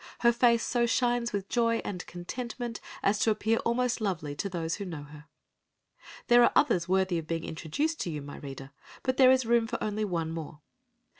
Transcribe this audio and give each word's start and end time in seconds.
Her 0.21 0.31
face 0.31 0.63
so 0.63 0.87
shines 0.87 1.31
with 1.31 1.47
joy 1.47 1.77
and 1.85 2.03
contentment 2.07 2.81
as 3.03 3.19
to 3.19 3.29
appear 3.29 3.57
almost 3.59 4.01
lovely 4.01 4.33
to 4.37 4.49
those 4.49 4.77
who 4.77 4.83
know 4.85 5.03
her. 5.03 5.25
There 6.25 6.41
are 6.41 6.51
others 6.55 6.89
worthy 6.89 7.19
of 7.19 7.27
being 7.27 7.43
introduced 7.43 7.99
to 8.01 8.09
you, 8.09 8.23
my 8.23 8.37
reader, 8.37 8.71
but 9.03 9.17
there 9.17 9.29
is 9.29 9.45
room 9.45 9.67
for 9.67 9.77
only 9.79 10.03
one 10.03 10.31
more. 10.31 10.61